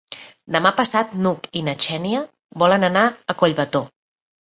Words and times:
Demà 0.55 0.71
passat 0.79 1.13
n'Hug 1.27 1.51
i 1.61 1.63
na 1.69 1.77
Xènia 1.87 2.25
volen 2.65 2.91
anar 2.91 3.07
a 3.37 3.41
Collbató. 3.45 3.89